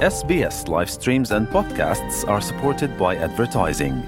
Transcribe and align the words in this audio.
SBS 0.00 0.68
live 0.68 0.88
streams 0.88 1.32
and 1.32 1.48
podcasts 1.48 2.24
are 2.28 2.40
supported 2.40 2.96
by 2.96 3.16
advertising. 3.16 4.00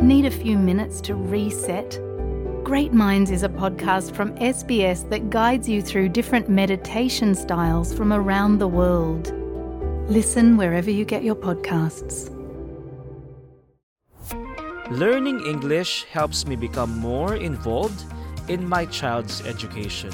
Need 0.00 0.26
a 0.26 0.30
few 0.30 0.56
minutes 0.56 1.00
to 1.00 1.16
reset? 1.16 1.98
Great 2.62 2.92
Minds 2.92 3.32
is 3.32 3.42
a 3.42 3.48
podcast 3.48 4.14
from 4.14 4.32
SBS 4.36 5.10
that 5.10 5.28
guides 5.28 5.68
you 5.68 5.82
through 5.82 6.10
different 6.10 6.48
meditation 6.48 7.34
styles 7.34 7.92
from 7.92 8.12
around 8.12 8.58
the 8.58 8.68
world. 8.68 9.34
Listen 10.08 10.56
wherever 10.56 10.92
you 10.92 11.04
get 11.04 11.24
your 11.24 11.34
podcasts. 11.34 12.30
Learning 14.88 15.44
English 15.46 16.04
helps 16.04 16.46
me 16.46 16.54
become 16.54 16.96
more 16.96 17.34
involved 17.34 18.04
in 18.48 18.68
my 18.68 18.84
child's 18.84 19.44
education. 19.44 20.12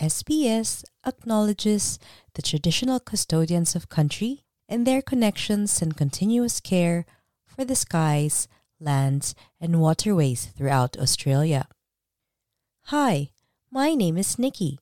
SBS 0.00 0.82
acknowledges 1.04 1.98
the 2.34 2.40
traditional 2.40 3.00
custodians 3.00 3.76
of 3.76 3.90
country 3.90 4.44
and 4.66 4.86
their 4.86 5.02
connections 5.02 5.82
and 5.82 5.94
continuous 5.94 6.58
care 6.58 7.04
for 7.44 7.66
the 7.66 7.76
skies, 7.76 8.48
lands, 8.80 9.34
and 9.60 9.78
waterways 9.78 10.46
throughout 10.56 10.96
Australia. 10.96 11.68
Hi, 12.84 13.28
my 13.70 13.94
name 13.94 14.16
is 14.16 14.38
Nikki, 14.38 14.78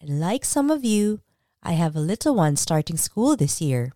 and 0.00 0.18
like 0.18 0.44
some 0.44 0.72
of 0.72 0.84
you, 0.84 1.20
I 1.62 1.72
have 1.72 1.94
a 1.94 2.00
little 2.00 2.34
one 2.34 2.56
starting 2.56 2.96
school 2.96 3.36
this 3.36 3.60
year. 3.60 3.92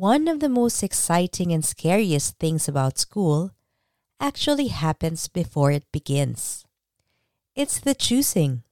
One 0.00 0.28
of 0.28 0.40
the 0.40 0.48
most 0.48 0.82
exciting 0.82 1.52
and 1.52 1.62
scariest 1.62 2.38
things 2.38 2.66
about 2.66 2.96
school 2.96 3.50
actually 4.18 4.68
happens 4.68 5.28
before 5.28 5.72
it 5.72 5.84
begins. 5.92 6.64
It's 7.54 7.78
the 7.78 7.94
choosing. 7.94 8.62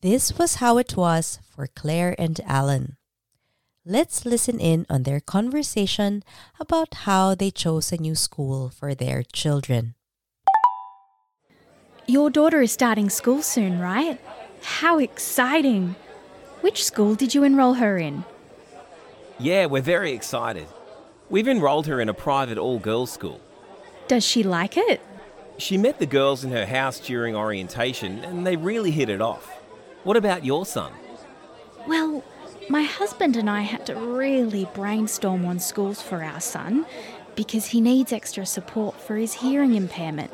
This 0.00 0.36
was 0.36 0.56
how 0.56 0.78
it 0.78 0.96
was 0.96 1.38
for 1.48 1.68
Claire 1.68 2.16
and 2.18 2.40
Alan. 2.44 2.96
Let's 3.86 4.26
listen 4.26 4.58
in 4.58 4.84
on 4.90 5.04
their 5.04 5.20
conversation 5.20 6.24
about 6.58 7.06
how 7.06 7.36
they 7.36 7.52
chose 7.52 7.92
a 7.92 8.02
new 8.02 8.16
school 8.16 8.68
for 8.68 8.96
their 8.96 9.22
children. 9.22 9.94
Your 12.08 12.30
daughter 12.30 12.62
is 12.62 12.72
starting 12.72 13.10
school 13.10 13.42
soon, 13.42 13.78
right? 13.78 14.18
How 14.60 14.98
exciting! 14.98 15.94
Which 16.62 16.84
school 16.84 17.14
did 17.14 17.32
you 17.32 17.44
enroll 17.44 17.74
her 17.74 17.96
in? 17.96 18.24
Yeah, 19.42 19.66
we're 19.66 19.82
very 19.82 20.12
excited. 20.12 20.68
We've 21.28 21.48
enrolled 21.48 21.88
her 21.88 22.00
in 22.00 22.08
a 22.08 22.14
private 22.14 22.58
all 22.58 22.78
girls 22.78 23.10
school. 23.10 23.40
Does 24.06 24.24
she 24.24 24.44
like 24.44 24.76
it? 24.76 25.00
She 25.58 25.76
met 25.76 25.98
the 25.98 26.06
girls 26.06 26.44
in 26.44 26.52
her 26.52 26.64
house 26.64 27.00
during 27.00 27.34
orientation 27.34 28.20
and 28.20 28.46
they 28.46 28.54
really 28.54 28.92
hit 28.92 29.08
it 29.08 29.20
off. 29.20 29.50
What 30.04 30.16
about 30.16 30.44
your 30.44 30.64
son? 30.64 30.92
Well, 31.88 32.22
my 32.68 32.82
husband 32.82 33.36
and 33.36 33.50
I 33.50 33.62
had 33.62 33.84
to 33.86 33.96
really 33.96 34.68
brainstorm 34.74 35.44
on 35.44 35.58
schools 35.58 36.00
for 36.00 36.22
our 36.22 36.40
son 36.40 36.86
because 37.34 37.66
he 37.66 37.80
needs 37.80 38.12
extra 38.12 38.46
support 38.46 38.94
for 39.00 39.16
his 39.16 39.34
hearing 39.34 39.74
impairment. 39.74 40.32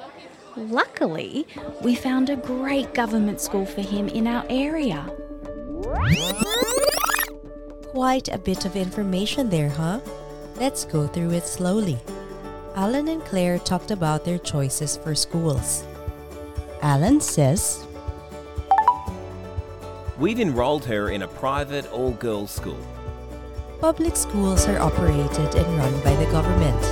Luckily, 0.55 1.47
we 1.83 1.95
found 1.95 2.29
a 2.29 2.37
great 2.37 2.93
government 2.93 3.41
school 3.41 3.65
for 3.65 3.81
him 3.81 4.07
in 4.09 4.27
our 4.27 4.45
area. 4.51 5.11
Quite 7.99 8.29
a 8.29 8.39
bit 8.39 8.65
of 8.65 8.77
information 8.77 9.51
there, 9.51 9.71
huh? 9.71 9.99
Let's 10.55 10.85
go 10.85 11.09
through 11.09 11.33
it 11.33 11.43
slowly. 11.43 11.99
Alan 12.77 13.09
and 13.09 13.25
Claire 13.25 13.59
talked 13.59 13.91
about 13.91 14.25
their 14.25 14.39
choices 14.39 14.97
for 14.97 15.17
schools. 15.17 15.83
Alan 16.81 17.21
says, 17.21 17.85
We've 20.17 20.39
enrolled 20.39 20.85
her 20.85 21.11
in 21.11 21.23
a 21.23 21.27
private 21.43 21.91
all 21.91 22.13
girls 22.13 22.53
school. 22.53 22.79
Public 23.81 24.15
schools 24.15 24.69
are 24.69 24.79
operated 24.79 25.57
and 25.57 25.67
run 25.77 26.01
by 26.05 26.15
the 26.15 26.31
government 26.31 26.85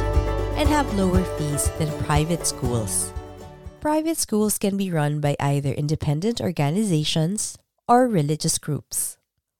and 0.59 0.69
have 0.69 0.93
lower 0.99 1.23
fees 1.39 1.71
than 1.79 1.87
private 2.03 2.45
schools. 2.45 3.13
Private 3.81 4.19
schools 4.19 4.59
can 4.59 4.77
be 4.77 4.91
run 4.91 5.21
by 5.21 5.37
either 5.39 5.71
independent 5.71 6.41
organizations 6.41 7.57
or 7.87 8.09
religious 8.09 8.59
groups. 8.59 9.16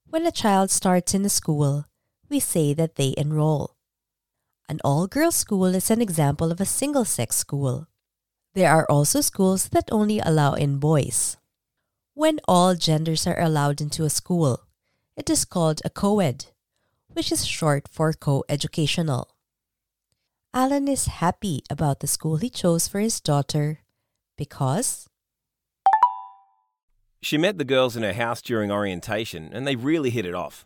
When 0.09 0.25
a 0.25 0.31
child 0.31 0.71
starts 0.71 1.13
in 1.13 1.25
a 1.25 1.29
school, 1.29 1.85
we 2.29 2.39
say 2.39 2.73
that 2.73 2.95
they 2.95 3.13
enroll. 3.17 3.75
An 4.69 4.79
all 4.83 5.05
girls 5.05 5.35
school 5.35 5.75
is 5.75 5.91
an 5.91 6.01
example 6.01 6.49
of 6.49 6.61
a 6.61 6.65
single 6.65 7.03
sex 7.03 7.35
school. 7.35 7.87
There 8.53 8.71
are 8.71 8.87
also 8.89 9.19
schools 9.19 9.67
that 9.69 9.91
only 9.91 10.19
allow 10.19 10.53
in 10.53 10.79
boys. 10.79 11.35
When 12.13 12.39
all 12.47 12.75
genders 12.75 13.27
are 13.27 13.39
allowed 13.39 13.81
into 13.81 14.05
a 14.05 14.09
school, 14.09 14.63
it 15.17 15.29
is 15.29 15.43
called 15.43 15.81
a 15.83 15.89
co 15.89 16.19
ed, 16.21 16.45
which 17.11 17.29
is 17.29 17.45
short 17.45 17.89
for 17.91 18.13
co 18.13 18.45
educational. 18.47 19.35
Alan 20.53 20.87
is 20.87 21.19
happy 21.19 21.63
about 21.69 21.99
the 21.99 22.07
school 22.07 22.37
he 22.37 22.49
chose 22.49 22.87
for 22.87 23.01
his 23.01 23.19
daughter 23.19 23.79
because 24.37 25.09
She 27.21 27.37
met 27.37 27.57
the 27.57 27.65
girls 27.65 27.95
in 27.97 28.03
her 28.03 28.13
house 28.13 28.41
during 28.41 28.71
orientation 28.71 29.49
and 29.51 29.67
they 29.67 29.75
really 29.75 30.09
hit 30.09 30.25
it 30.25 30.35
off. 30.35 30.65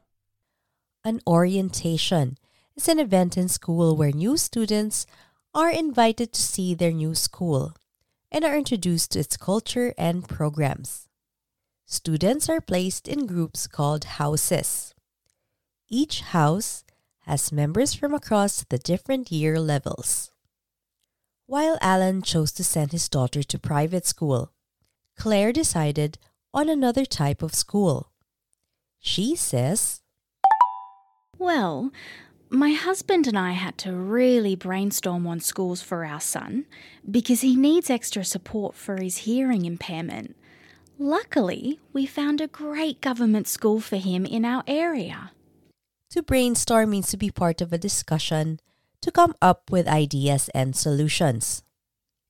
an 1.03 1.19
orientation 1.25 2.37
is 2.75 2.87
an 2.87 2.99
event 2.99 3.37
in 3.37 3.47
school 3.47 3.95
where 3.97 4.11
new 4.11 4.37
students 4.37 5.05
are 5.53 5.71
invited 5.71 6.31
to 6.31 6.41
see 6.41 6.73
their 6.75 6.91
new 6.91 7.15
school 7.15 7.73
and 8.31 8.45
are 8.45 8.57
introduced 8.57 9.11
to 9.11 9.19
its 9.19 9.35
culture 9.35 9.93
and 9.97 10.27
programs. 10.27 11.07
Students 11.85 12.47
are 12.49 12.61
placed 12.61 13.07
in 13.07 13.25
groups 13.25 13.67
called 13.67 14.03
houses. 14.21 14.93
Each 15.89 16.21
house 16.21 16.85
has 17.25 17.51
members 17.51 17.93
from 17.93 18.13
across 18.13 18.63
the 18.63 18.77
different 18.77 19.31
year 19.31 19.59
levels. 19.59 20.31
While 21.47 21.77
Alan 21.81 22.21
chose 22.21 22.51
to 22.53 22.63
send 22.63 22.93
his 22.93 23.09
daughter 23.09 23.43
to 23.43 23.59
private 23.59 24.05
school, 24.05 24.53
Claire 25.17 25.51
decided 25.51 26.17
on 26.53 26.69
another 26.69 27.05
type 27.05 27.41
of 27.41 27.53
school. 27.53 28.11
She 28.99 29.35
says, 29.35 30.01
Well, 31.37 31.91
my 32.49 32.71
husband 32.71 33.27
and 33.27 33.37
I 33.37 33.51
had 33.51 33.77
to 33.79 33.93
really 33.93 34.55
brainstorm 34.55 35.25
on 35.25 35.39
schools 35.39 35.81
for 35.81 36.05
our 36.05 36.19
son 36.19 36.65
because 37.09 37.41
he 37.41 37.55
needs 37.55 37.89
extra 37.89 38.25
support 38.25 38.75
for 38.75 39.01
his 39.01 39.19
hearing 39.19 39.65
impairment. 39.65 40.35
Luckily, 40.99 41.79
we 41.93 42.05
found 42.05 42.41
a 42.41 42.47
great 42.47 43.01
government 43.01 43.47
school 43.47 43.79
for 43.79 43.95
him 43.95 44.25
in 44.25 44.45
our 44.45 44.63
area. 44.67 45.31
To 46.11 46.21
brainstorm 46.21 46.89
means 46.89 47.07
to 47.09 47.17
be 47.17 47.31
part 47.31 47.61
of 47.61 47.71
a 47.71 47.77
discussion 47.77 48.59
to 49.01 49.11
come 49.11 49.33
up 49.41 49.71
with 49.71 49.87
ideas 49.87 50.49
and 50.53 50.75
solutions. 50.75 51.63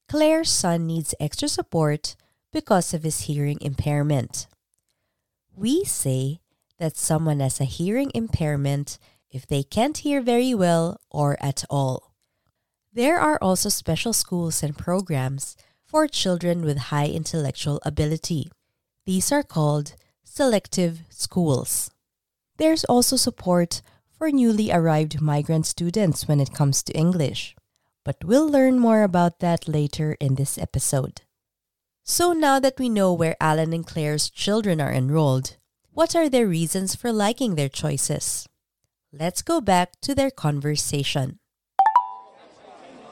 Claire's 0.08 0.52
son 0.52 0.88
needs 0.88 1.16
extra 1.20 1.48
support 1.48 2.16
because 2.52 2.94
of 2.94 3.04
his 3.04 3.22
hearing 3.22 3.58
impairment. 3.62 4.48
We 5.56 5.84
say 5.84 6.40
that 6.80 6.98
someone 6.98 7.40
has 7.40 7.60
a 7.60 7.66
hearing 7.66 8.12
impairment 8.14 8.98
if 9.30 9.48
they 9.48 9.64
can't 9.64 9.98
hear 9.98 10.22
very 10.22 10.54
well 10.54 11.00
or 11.10 11.38
at 11.40 11.64
all. 11.70 12.14
There 12.94 13.20
are 13.20 13.40
also 13.42 13.70
special 13.70 14.14
schools 14.14 14.64
and 14.64 14.78
programs 14.78 15.56
for 15.86 16.08
children 16.08 16.64
with 16.64 16.92
high 16.92 17.08
intellectual 17.08 17.80
ability. 17.86 18.52
These 19.06 19.32
are 19.32 19.44
called 19.44 19.96
selective 20.24 21.02
schools. 21.10 21.92
There's 22.58 22.84
also 22.86 23.16
support 23.16 23.82
for 24.12 24.30
newly 24.30 24.72
arrived 24.72 25.22
migrant 25.22 25.66
students 25.66 26.28
when 26.28 26.40
it 26.40 26.54
comes 26.54 26.84
to 26.84 26.94
English, 26.94 27.56
but 28.04 28.24
we'll 28.24 28.48
learn 28.50 28.80
more 28.80 29.04
about 29.04 29.40
that 29.40 29.68
later 29.68 30.18
in 30.20 30.36
this 30.36 30.58
episode. 30.58 31.22
So 32.04 32.34
now 32.34 32.60
that 32.60 32.80
we 32.80 32.90
know 32.90 33.14
where 33.14 33.38
Alan 33.40 33.74
and 33.74 33.86
Claire's 33.86 34.30
children 34.30 34.82
are 34.82 34.92
enrolled, 34.92 35.58
what 35.94 36.16
are 36.16 36.30
their 36.30 36.48
reasons 36.48 36.96
for 36.96 37.12
liking 37.12 37.56
their 37.56 37.70
choices? 37.70 38.48
Let's 39.14 39.42
go 39.42 39.62
back 39.62 40.00
to 40.02 40.16
their 40.16 40.32
conversation. 40.32 41.38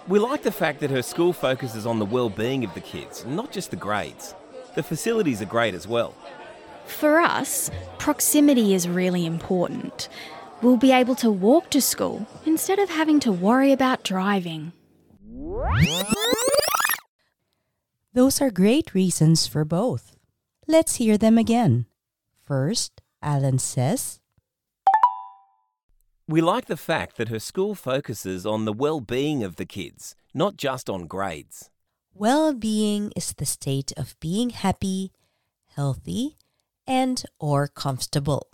We 0.07 0.17
like 0.17 0.41
the 0.41 0.51
fact 0.51 0.79
that 0.79 0.89
her 0.89 1.03
school 1.03 1.33
focuses 1.33 1.85
on 1.85 1.99
the 1.99 2.05
well-being 2.05 2.63
of 2.63 2.73
the 2.73 2.81
kids, 2.81 3.25
not 3.25 3.51
just 3.51 3.69
the 3.69 3.77
grades. 3.77 4.33
The 4.73 4.81
facilities 4.81 5.41
are 5.41 5.45
great 5.45 5.75
as 5.75 5.87
well. 5.87 6.15
For 6.85 7.19
us, 7.19 7.69
proximity 7.99 8.73
is 8.73 8.89
really 8.89 9.25
important. 9.25 10.09
We'll 10.63 10.77
be 10.77 10.91
able 10.91 11.15
to 11.15 11.29
walk 11.29 11.69
to 11.71 11.81
school 11.81 12.25
instead 12.45 12.79
of 12.79 12.89
having 12.89 13.19
to 13.21 13.31
worry 13.31 13.71
about 13.71 14.03
driving. 14.03 14.73
Those 18.13 18.41
are 18.41 18.49
great 18.49 18.93
reasons 18.93 19.47
for 19.47 19.63
both. 19.65 20.15
Let's 20.67 20.95
hear 20.95 21.17
them 21.17 21.37
again. 21.37 21.85
First, 22.43 23.01
Alan 23.21 23.59
says, 23.59 24.19
We 26.27 26.41
like 26.41 26.65
the 26.65 26.77
fact 26.77 27.17
that 27.17 27.29
her 27.29 27.39
school 27.39 27.75
focuses 27.75 28.45
on 28.45 28.65
the 28.65 28.73
well-being 28.73 29.43
of 29.43 29.57
the 29.57 29.65
kids, 29.65 30.15
not 30.33 30.57
just 30.57 30.89
on 30.89 31.07
grades. 31.07 31.69
Well 32.13 32.53
being 32.53 33.11
is 33.15 33.33
the 33.33 33.45
state 33.45 33.93
of 33.95 34.19
being 34.19 34.49
happy, 34.49 35.11
healthy, 35.75 36.37
and 36.87 37.23
or 37.39 37.67
comfortable. 37.67 38.47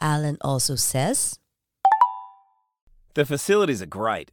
Alan 0.00 0.38
also 0.40 0.76
says 0.76 1.38
The 3.14 3.26
facilities 3.26 3.82
are 3.82 3.86
great. 3.86 4.30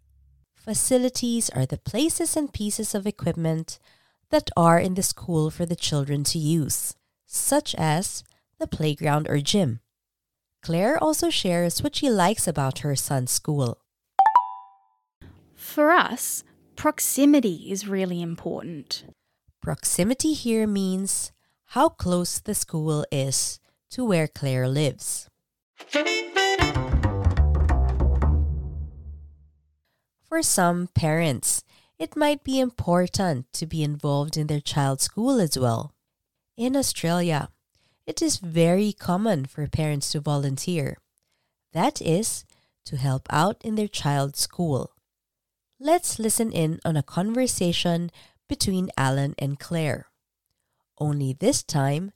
facilities 0.56 1.50
are 1.50 1.66
the 1.66 1.78
places 1.78 2.38
and 2.38 2.54
pieces 2.54 2.94
of 2.94 3.08
equipment 3.08 3.80
that 4.30 4.50
are 4.58 4.80
in 4.80 4.96
the 4.96 5.04
school 5.04 5.50
for 5.50 5.66
the 5.66 5.76
children 5.76 6.24
to 6.26 6.38
use, 6.38 6.96
such 7.26 7.74
as 7.76 8.24
the 8.60 8.68
playground 8.68 9.28
or 9.30 9.40
gym. 9.40 9.80
Claire 10.62 11.02
also 11.02 11.30
shares 11.30 11.82
what 11.82 11.96
she 11.96 12.10
likes 12.10 12.48
about 12.48 12.80
her 12.80 12.96
son's 12.96 13.32
school. 13.32 13.78
For 15.56 15.92
us, 15.92 16.44
proximity 16.76 17.72
is 17.72 17.88
really 17.88 18.22
important. 18.22 19.06
Proximity 19.62 20.34
here 20.34 20.68
means 20.68 21.32
how 21.72 21.90
close 21.90 22.40
the 22.40 22.56
school 22.56 23.06
is 23.12 23.60
to 23.92 24.04
where 24.04 24.28
Claire 24.28 24.68
lives. 24.68 25.30
For 30.24 30.42
some 30.42 30.88
parents, 30.94 31.64
it 32.00 32.16
might 32.16 32.44
be 32.44 32.60
important 32.60 33.52
to 33.54 33.66
be 33.66 33.84
involved 33.84 34.38
in 34.38 34.48
their 34.48 34.62
child's 34.62 35.04
school 35.04 35.40
as 35.40 35.58
well. 35.58 35.94
In 36.56 36.76
Australia, 36.76 37.50
it 38.06 38.22
is 38.22 38.38
very 38.38 38.94
common 38.94 39.46
for 39.46 39.68
parents 39.68 40.12
to 40.12 40.20
volunteer. 40.20 40.98
That 41.74 42.02
is, 42.02 42.46
to 42.86 42.98
help 42.98 43.28
out 43.30 43.58
in 43.64 43.76
their 43.76 43.88
child's 43.88 44.40
school. 44.40 44.92
Let's 45.80 46.18
listen 46.18 46.52
in 46.52 46.80
on 46.86 46.96
a 46.96 47.04
conversation 47.04 48.12
between 48.48 48.90
Alan 48.98 49.36
and 49.38 49.60
Claire. 49.60 50.08
Only 50.98 51.34
this 51.34 51.64
time, 51.64 52.14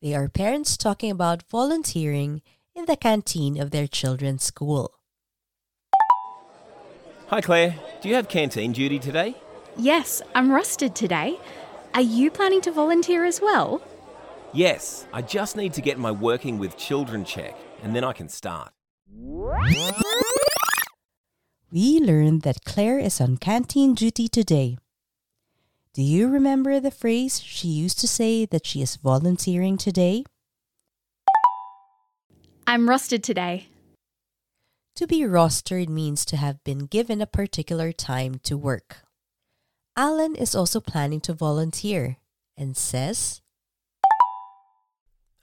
they 0.00 0.14
are 0.14 0.28
parents 0.28 0.76
talking 0.76 1.10
about 1.10 1.48
volunteering 1.48 2.42
in 2.74 2.86
the 2.86 2.96
canteen 2.96 3.60
of 3.60 3.70
their 3.70 3.86
children's 3.86 4.42
school. 4.42 4.94
Hi 7.28 7.40
Claire, 7.40 7.74
do 8.02 8.08
you 8.10 8.14
have 8.16 8.28
canteen 8.28 8.72
duty 8.72 8.98
today? 8.98 9.34
Yes, 9.78 10.20
I'm 10.34 10.50
rostered 10.50 10.94
today. 10.94 11.38
Are 11.94 12.02
you 12.02 12.30
planning 12.30 12.60
to 12.60 12.70
volunteer 12.70 13.24
as 13.24 13.40
well? 13.40 13.80
Yes, 14.52 15.06
I 15.10 15.22
just 15.22 15.56
need 15.56 15.72
to 15.72 15.80
get 15.80 15.98
my 15.98 16.10
working 16.10 16.58
with 16.58 16.76
children 16.76 17.24
check 17.24 17.56
and 17.82 17.96
then 17.96 18.04
I 18.04 18.12
can 18.12 18.28
start. 18.28 18.72
We 21.72 21.98
learned 21.98 22.42
that 22.42 22.62
Claire 22.64 22.98
is 22.98 23.22
on 23.22 23.38
canteen 23.38 23.94
duty 23.94 24.28
today. 24.28 24.76
Do 25.94 26.02
you 26.02 26.28
remember 26.28 26.78
the 26.78 26.90
phrase 26.90 27.40
she 27.40 27.68
used 27.68 27.98
to 28.00 28.06
say 28.06 28.44
that 28.44 28.66
she 28.66 28.82
is 28.82 28.96
volunteering 28.96 29.78
today? 29.78 30.24
I'm 32.66 32.86
rostered 32.86 33.22
today. 33.22 33.68
To 34.96 35.08
be 35.08 35.22
rostered 35.22 35.88
means 35.88 36.24
to 36.26 36.36
have 36.36 36.62
been 36.62 36.86
given 36.86 37.20
a 37.20 37.26
particular 37.26 37.90
time 37.90 38.36
to 38.44 38.56
work. 38.56 38.98
Alan 39.96 40.36
is 40.36 40.54
also 40.54 40.80
planning 40.80 41.20
to 41.22 41.32
volunteer 41.32 42.18
and 42.56 42.76
says, 42.76 43.42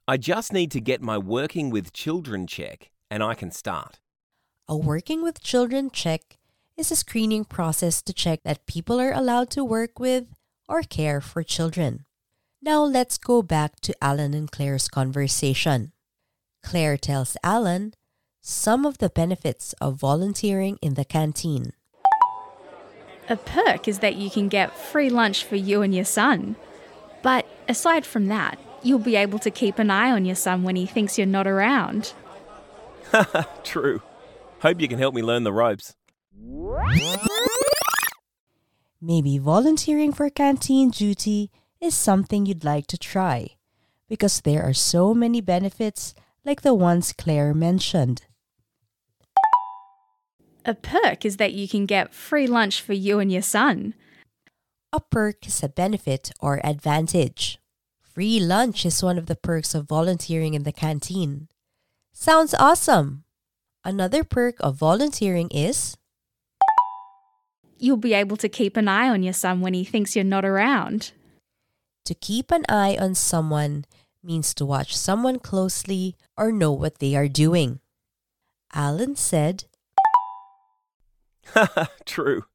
I 0.07 0.15
just 0.15 0.53
need 0.53 0.71
to 0.71 0.79
get 0.79 1.01
my 1.01 1.17
working 1.17 1.69
with 1.69 1.91
children 1.91 2.47
check 2.47 2.91
and 3.09 3.21
I 3.21 3.33
can 3.33 3.51
start. 3.51 3.99
A 4.69 4.77
working 4.77 5.21
with 5.21 5.43
children 5.43 5.89
check 5.89 6.37
is 6.77 6.89
a 6.89 6.95
screening 6.95 7.43
process 7.43 8.01
to 8.03 8.13
check 8.13 8.43
that 8.43 8.65
people 8.65 9.01
are 9.01 9.11
allowed 9.11 9.49
to 9.51 9.65
work 9.65 9.99
with 9.99 10.27
or 10.69 10.81
care 10.81 11.19
for 11.19 11.43
children. 11.43 12.05
Now 12.61 12.83
let's 12.83 13.17
go 13.17 13.41
back 13.41 13.81
to 13.81 13.93
Alan 14.01 14.33
and 14.33 14.49
Claire's 14.49 14.87
conversation. 14.87 15.91
Claire 16.63 16.95
tells 16.95 17.35
Alan 17.43 17.95
some 18.41 18.85
of 18.85 18.97
the 18.97 19.09
benefits 19.09 19.73
of 19.79 19.95
volunteering 19.95 20.77
in 20.81 20.95
the 20.95 21.05
canteen. 21.05 21.73
A 23.29 23.37
perk 23.37 23.87
is 23.87 23.99
that 23.99 24.15
you 24.15 24.29
can 24.29 24.49
get 24.49 24.75
free 24.75 25.09
lunch 25.09 25.45
for 25.45 25.55
you 25.55 25.83
and 25.83 25.93
your 25.93 26.05
son. 26.05 26.55
But 27.21 27.45
aside 27.69 28.05
from 28.05 28.27
that, 28.27 28.59
you'll 28.81 28.99
be 28.99 29.15
able 29.15 29.39
to 29.39 29.51
keep 29.51 29.77
an 29.77 29.91
eye 29.91 30.11
on 30.11 30.25
your 30.25 30.35
son 30.35 30.63
when 30.63 30.75
he 30.75 30.87
thinks 30.87 31.17
you're 31.17 31.27
not 31.27 31.47
around. 31.47 32.13
True. 33.63 34.01
Hope 34.61 34.81
you 34.81 34.87
can 34.87 34.97
help 34.97 35.13
me 35.13 35.21
learn 35.21 35.43
the 35.43 35.53
ropes. 35.53 35.95
Maybe 38.99 39.37
volunteering 39.37 40.13
for 40.13 40.29
canteen 40.29 40.89
duty 40.89 41.51
is 41.79 41.95
something 41.95 42.45
you'd 42.45 42.63
like 42.63 42.87
to 42.87 42.97
try 42.97 43.55
because 44.09 44.41
there 44.41 44.63
are 44.63 44.73
so 44.73 45.13
many 45.13 45.41
benefits 45.41 46.13
like 46.43 46.61
the 46.61 46.73
ones 46.73 47.13
Claire 47.13 47.53
mentioned. 47.53 48.23
A 50.65 50.73
perk 50.75 51.25
is 51.25 51.37
that 51.37 51.53
you 51.53 51.67
can 51.67 51.85
get 51.85 52.13
free 52.13 52.45
lunch 52.47 52.81
for 52.81 52.93
you 52.93 53.19
and 53.19 53.31
your 53.31 53.41
son. 53.41 53.95
A 54.93 54.99
perk 54.99 55.47
is 55.47 55.63
a 55.63 55.69
benefit 55.69 56.31
or 56.39 56.59
advantage. 56.63 57.57
Free 58.01 58.39
lunch 58.39 58.85
is 58.85 59.01
one 59.01 59.17
of 59.17 59.25
the 59.25 59.35
perks 59.35 59.73
of 59.73 59.87
volunteering 59.87 60.53
in 60.53 60.63
the 60.63 60.71
canteen. 60.71 61.47
Sounds 62.13 62.53
awesome! 62.53 63.23
Another 63.83 64.23
perk 64.23 64.55
of 64.59 64.75
volunteering 64.75 65.49
is 65.49 65.97
You'll 67.79 67.97
be 67.97 68.13
able 68.13 68.37
to 68.37 68.49
keep 68.49 68.77
an 68.77 68.87
eye 68.87 69.09
on 69.09 69.23
your 69.23 69.33
son 69.33 69.61
when 69.61 69.73
he 69.73 69.83
thinks 69.83 70.15
you're 70.15 70.23
not 70.25 70.45
around. 70.45 71.13
to 72.05 72.13
keep 72.13 72.51
an 72.51 72.65
eye 72.69 72.97
on 72.99 73.15
someone 73.15 73.85
means 74.21 74.53
to 74.53 74.65
watch 74.65 74.95
someone 74.95 75.39
closely 75.39 76.15
or 76.37 76.51
know 76.51 76.71
what 76.71 76.99
they 76.99 77.15
are 77.15 77.27
doing. 77.27 77.79
Alan 78.73 79.15
said, 79.15 79.65
True. 82.05 82.45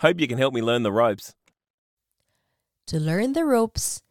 Hope 0.00 0.20
you 0.20 0.28
can 0.28 0.38
help 0.38 0.54
me 0.54 0.62
learn 0.62 0.82
the 0.82 0.92
ropes. 0.92 1.34
To 2.86 2.98
learn 2.98 3.32
the 3.32 3.44
ropes 3.44 4.02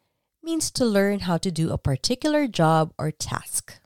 means 0.43 0.69
to 0.72 0.86
learn 0.86 1.22
how 1.22 1.38
to 1.38 1.51
do 1.51 1.72
a 1.72 1.77
particular 1.77 2.48
job 2.48 2.93
or 2.98 3.12
task. 3.12 3.79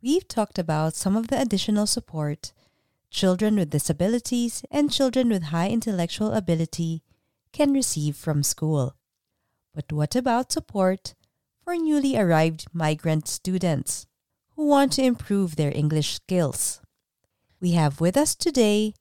We've 0.00 0.28
talked 0.28 0.58
about 0.58 0.94
some 0.94 1.16
of 1.16 1.28
the 1.28 1.40
additional 1.40 1.86
support 1.86 2.52
children 3.10 3.56
with 3.56 3.70
disabilities 3.70 4.62
and 4.70 4.92
children 4.92 5.28
with 5.28 5.44
high 5.44 5.68
intellectual 5.68 6.32
ability 6.32 7.02
can 7.52 7.72
receive 7.72 8.16
from 8.16 8.42
school. 8.42 8.94
But 9.74 9.92
what 9.92 10.16
about 10.16 10.52
support 10.52 11.14
for 11.62 11.76
newly 11.76 12.16
arrived 12.16 12.66
migrant 12.72 13.28
students 13.28 14.06
who 14.56 14.66
want 14.66 14.92
to 14.92 15.02
improve 15.02 15.56
their 15.56 15.72
English 15.74 16.14
skills? 16.14 16.80
We 17.60 17.72
have 17.72 18.00
with 18.00 18.16
us 18.16 18.34
today 18.34 18.94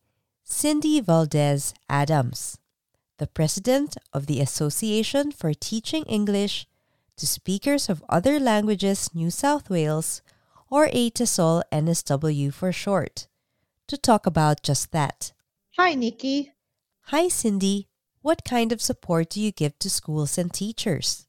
Cindy 0.43 1.01
Valdez 1.01 1.74
Adams, 1.89 2.57
the 3.17 3.27
president 3.27 3.97
of 4.13 4.27
the 4.27 4.39
Association 4.39 5.31
for 5.31 5.53
Teaching 5.53 6.03
English 6.03 6.67
to 7.17 7.27
Speakers 7.27 7.89
of 7.89 8.03
Other 8.09 8.39
Languages 8.39 9.09
New 9.13 9.31
South 9.31 9.69
Wales, 9.69 10.21
or 10.69 10.88
ATESOL 10.88 11.63
NSW 11.71 12.53
for 12.53 12.71
short, 12.71 13.27
to 13.88 13.97
talk 13.97 14.25
about 14.25 14.63
just 14.63 14.91
that. 14.91 15.31
Hi, 15.77 15.93
Nikki. 15.95 16.53
Hi, 17.05 17.27
Cindy. 17.27 17.88
What 18.27 18.43
kind 18.43 18.74
of 18.74 18.81
support 18.81 19.29
do 19.29 19.39
you 19.39 19.53
give 19.53 19.79
to 19.79 19.89
schools 19.89 20.38
and 20.38 20.51
teachers? 20.51 21.27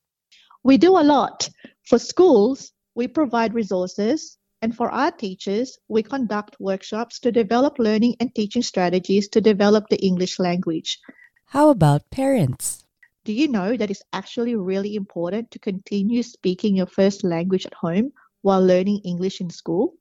We 0.65 0.79
do 0.79 0.99
a 0.99 1.07
lot. 1.07 1.49
For 1.85 1.97
schools, 1.97 2.73
we 2.97 3.07
provide 3.07 3.55
resources, 3.55 4.37
and 4.63 4.75
for 4.75 4.91
our 4.91 5.13
teachers, 5.13 5.79
we 5.87 6.03
conduct 6.03 6.59
workshops 6.59 7.21
to 7.21 7.31
develop 7.31 7.79
learning 7.79 8.17
and 8.19 8.35
teaching 8.35 8.63
strategies 8.63 9.29
to 9.29 9.41
develop 9.41 9.85
the 9.89 10.05
English 10.05 10.41
language. 10.41 10.99
How 11.45 11.71
about 11.71 12.11
parents? 12.11 12.85
Do 13.25 13.33
you 13.33 13.47
know 13.47 13.77
that 13.77 13.93
it's 13.93 14.03
actually 14.13 14.57
really 14.57 14.97
important 14.97 15.53
to 15.53 15.61
continue 15.61 16.25
speaking 16.25 16.75
your 16.75 16.87
first 16.87 17.23
language 17.23 17.65
at 17.65 17.75
home 17.75 18.11
while 18.43 18.61
learning 18.61 19.03
English 19.05 19.41
in 19.41 19.51
school? 19.51 19.95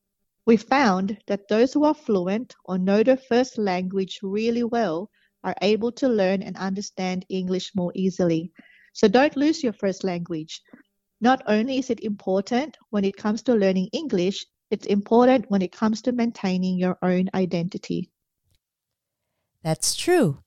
We 0.47 0.57
found 0.57 1.19
that 1.27 1.47
those 1.47 1.73
who 1.73 1.83
are 1.83 1.93
fluent 1.93 2.55
or 2.65 2.79
know 2.79 3.03
their 3.03 3.17
first 3.17 3.59
language 3.59 4.17
really 4.23 4.63
well 4.63 5.11
are 5.43 5.55
able 5.61 5.91
to 5.93 6.07
learn 6.07 6.41
and 6.41 6.57
understand 6.57 7.25
English 7.29 7.71
more 7.75 7.91
easily. 7.95 8.51
So 8.93 9.07
don't 9.07 9.35
lose 9.37 9.63
your 9.63 9.73
first 9.73 10.03
language. 10.03 10.61
Not 11.21 11.41
only 11.47 11.77
is 11.77 11.89
it 11.89 11.99
important 12.01 12.77
when 12.89 13.03
it 13.03 13.17
comes 13.17 13.41
to 13.43 13.53
learning 13.53 13.89
English, 13.91 14.45
it's 14.69 14.85
important 14.85 15.49
when 15.49 15.61
it 15.61 15.71
comes 15.71 16.01
to 16.03 16.11
maintaining 16.11 16.77
your 16.77 16.97
own 17.01 17.29
identity. 17.33 18.09
That's 19.63 19.95
true. 19.95 20.43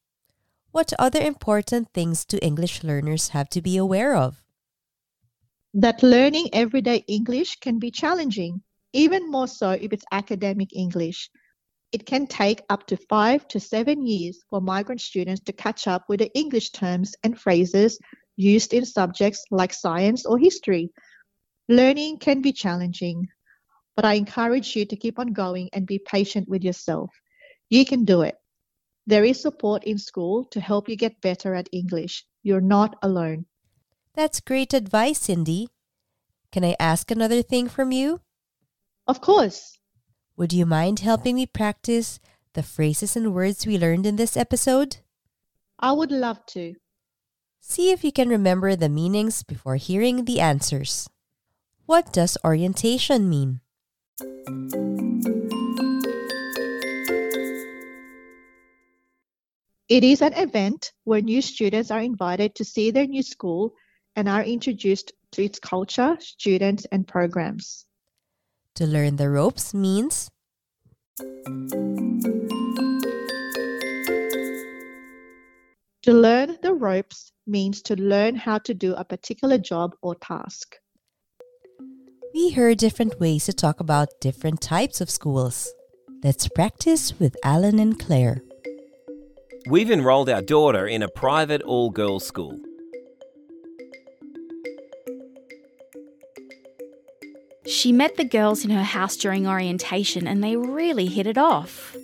What 0.73 0.93
other 0.99 1.21
important 1.21 1.93
things 1.93 2.25
do 2.25 2.39
English 2.41 2.85
learners 2.85 3.29
have 3.29 3.49
to 3.51 3.61
be 3.61 3.77
aware 3.77 4.15
of? 4.15 4.43
That 5.75 6.03
learning 6.03 6.51
everyday 6.53 7.05
English 7.09 7.57
can 7.61 7.79
be 7.79 7.91
challenging, 7.91 8.63
even 8.93 9.31
more 9.31 9.49
so 9.49 9.71
if 9.71 9.93
it's 9.93 10.05
academic 10.13 10.75
English. 10.75 11.31
It 11.93 12.07
can 12.07 12.27
take 12.27 12.63
up 12.69 12.87
to 12.87 12.97
five 12.97 13.49
to 13.49 13.59
seven 13.59 14.07
years 14.07 14.45
for 14.49 14.61
migrant 14.61 15.01
students 15.01 15.43
to 15.43 15.53
catch 15.53 15.89
up 15.89 16.05
with 16.09 16.21
the 16.21 16.33
English 16.39 16.71
terms 16.71 17.17
and 17.25 17.39
phrases 17.39 17.99
used 18.37 18.73
in 18.73 18.85
subjects 18.87 19.45
like 19.51 19.73
science 19.73 20.25
or 20.25 20.39
history. 20.39 20.91
Learning 21.69 22.19
can 22.19 22.43
be 22.43 22.53
challenging, 22.53 23.29
but 23.97 24.05
I 24.05 24.15
encourage 24.15 24.77
you 24.77 24.87
to 24.87 24.97
keep 24.97 25.19
on 25.19 25.33
going 25.33 25.69
and 25.73 25.87
be 25.87 25.99
patient 25.99 26.49
with 26.49 26.63
yourself. 26.63 27.11
You 27.69 27.85
can 27.85 28.05
do 28.05 28.23
it. 28.23 28.37
There 29.07 29.25
is 29.25 29.41
support 29.41 29.83
in 29.85 29.99
school 29.99 30.45
to 30.53 30.61
help 30.61 30.89
you 30.89 30.95
get 30.95 31.21
better 31.21 31.55
at 31.55 31.69
English. 31.73 32.25
You're 32.45 32.61
not 32.61 32.97
alone. 33.03 33.47
That's 34.15 34.41
great 34.41 34.73
advice, 34.75 35.19
Cindy. 35.19 35.69
Can 36.53 36.65
I 36.65 36.77
ask 36.79 37.11
another 37.11 37.43
thing 37.43 37.69
from 37.69 37.91
you? 37.91 38.21
Of 39.09 39.21
course. 39.21 39.80
Would 40.41 40.55
you 40.55 40.65
mind 40.65 41.01
helping 41.01 41.35
me 41.37 41.45
practice 41.45 42.19
the 42.55 42.63
phrases 42.63 43.15
and 43.15 43.35
words 43.35 43.67
we 43.67 43.77
learned 43.77 44.07
in 44.07 44.17
this 44.17 44.39
episode? 44.39 44.97
I 45.79 45.93
would 45.93 46.11
love 46.11 46.47
to. 46.57 46.77
See 47.61 47.91
if 47.91 48.03
you 48.03 48.11
can 48.11 48.31
remember 48.31 48.75
the 48.75 48.89
meanings 48.89 49.43
before 49.43 49.77
hearing 49.77 50.25
the 50.25 50.41
answers. 50.41 51.11
What 51.85 52.15
does 52.15 52.39
orientation 52.43 53.29
mean? 53.29 53.61
It 59.91 60.05
is 60.05 60.23
an 60.23 60.33
event 60.33 60.95
where 61.05 61.21
new 61.21 61.43
students 61.43 61.91
are 61.91 62.01
invited 62.01 62.55
to 62.55 62.65
see 62.65 62.91
their 62.91 63.07
new 63.07 63.23
school 63.23 63.75
and 64.17 64.27
are 64.27 64.43
introduced 64.43 65.13
to 65.33 65.45
its 65.45 65.59
culture, 65.59 66.17
students, 66.19 66.87
and 66.91 67.07
programs. 67.07 67.85
To 68.77 68.87
learn 68.87 69.17
the 69.17 69.29
ropes 69.29 69.75
means 69.75 70.31
To 76.03 76.13
learn 76.13 76.57
the 76.63 76.73
ropes 76.73 77.33
means 77.47 77.83
to 77.83 77.97
learn 77.97 78.37
how 78.37 78.59
to 78.59 78.73
do 78.73 78.95
a 78.95 79.05
particular 79.05 79.59
job 79.59 79.95
or 80.03 80.15
task. 80.15 80.77
we 82.33 82.51
heard 82.51 82.79
different 82.79 83.21
ways 83.21 83.45
to 83.47 83.53
talk 83.53 83.81
about 83.81 84.09
different 84.21 84.61
types 84.61 85.01
of 85.01 85.11
schools. 85.11 85.69
Let's 86.23 86.49
practice 86.49 87.19
with 87.19 87.37
Alan 87.45 87.79
and 87.79 87.99
Claire. 87.99 88.41
We've 89.69 89.91
enrolled 89.91 90.31
our 90.31 90.43
daughter 90.43 90.87
in 90.87 91.03
a 91.03 91.09
private 91.09 91.63
all 91.63 91.91
girls 91.91 92.27
school. 92.27 92.59
She 97.81 97.93
met 97.93 98.19
the 98.19 98.25
girls 98.25 98.63
in 98.63 98.71
her 98.73 98.83
house 98.83 99.17
during 99.17 99.49
orientation 99.49 100.27
and 100.27 100.45
they 100.45 100.55
really 100.55 101.07
hit 101.07 101.27
it 101.27 101.39
off. 101.39 101.97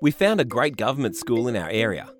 We 0.00 0.10
found 0.10 0.40
a 0.40 0.44
great 0.46 0.78
government 0.78 1.16
school 1.16 1.48
in 1.48 1.54
our 1.54 1.68
area. 1.68 2.10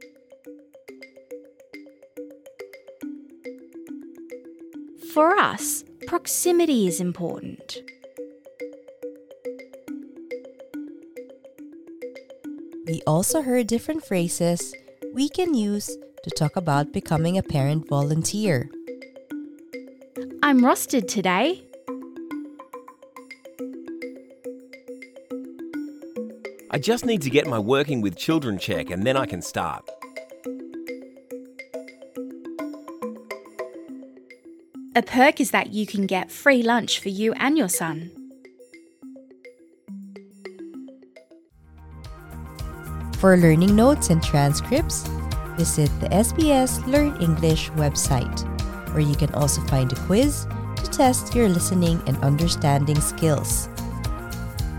For 5.14 5.38
us, 5.38 5.82
proximity 6.06 6.86
is 6.86 7.00
important. 7.00 7.78
We 12.86 13.00
also 13.06 13.40
heard 13.40 13.68
different 13.68 14.04
phrases 14.04 14.74
we 15.14 15.30
can 15.30 15.54
use 15.54 15.96
to 16.24 16.30
talk 16.30 16.56
about 16.56 16.92
becoming 16.92 17.38
a 17.38 17.42
parent 17.42 17.88
volunteer. 17.88 18.70
I'm 20.42 20.60
rostered 20.60 21.08
today. 21.08 21.62
I 26.70 26.78
just 26.78 27.04
need 27.04 27.22
to 27.22 27.30
get 27.30 27.46
my 27.46 27.58
working 27.58 28.00
with 28.00 28.16
children 28.16 28.58
check 28.58 28.90
and 28.90 29.04
then 29.04 29.16
I 29.16 29.26
can 29.26 29.42
start. 29.42 29.88
A 34.94 35.02
perk 35.02 35.40
is 35.40 35.52
that 35.52 35.72
you 35.72 35.86
can 35.86 36.06
get 36.06 36.30
free 36.30 36.62
lunch 36.62 37.00
for 37.00 37.08
you 37.08 37.32
and 37.34 37.56
your 37.56 37.68
son. 37.68 38.10
For 43.18 43.36
learning 43.36 43.76
notes 43.76 44.10
and 44.10 44.22
transcripts, 44.22 45.08
visit 45.60 45.92
the 46.00 46.08
SBS 46.08 46.80
Learn 46.86 47.20
English 47.20 47.68
website, 47.76 48.32
where 48.96 49.04
you 49.04 49.14
can 49.14 49.28
also 49.34 49.60
find 49.68 49.92
a 49.92 49.96
quiz 50.08 50.48
to 50.76 50.88
test 50.88 51.34
your 51.34 51.50
listening 51.50 52.00
and 52.06 52.16
understanding 52.24 52.98
skills. 52.98 53.68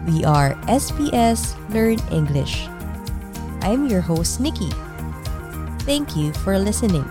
We 0.09 0.25
are 0.25 0.57
SBS 0.65 1.53
Learn 1.69 2.01
English. 2.09 2.65
I'm 3.61 3.85
your 3.85 4.01
host, 4.01 4.39
Nikki. 4.41 4.73
Thank 5.85 6.17
you 6.17 6.33
for 6.41 6.57
listening. 6.57 7.05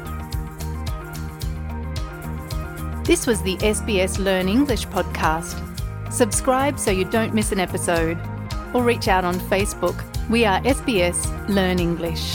This 3.07 3.23
was 3.31 3.39
the 3.47 3.55
SBS 3.63 4.19
Learn 4.19 4.49
English 4.49 4.91
podcast. 4.91 5.55
Subscribe 6.11 6.77
so 6.77 6.91
you 6.91 7.05
don't 7.05 7.33
miss 7.33 7.53
an 7.53 7.61
episode, 7.61 8.19
or 8.75 8.83
reach 8.83 9.07
out 9.07 9.25
on 9.25 9.39
Facebook. 9.47 9.95
We 10.29 10.45
are 10.45 10.59
SBS 10.63 11.23
Learn 11.47 11.79
English. 11.79 12.35